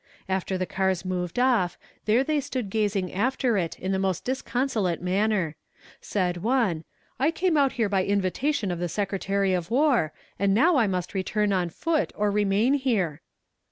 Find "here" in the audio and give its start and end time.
7.73-7.87, 12.73-13.21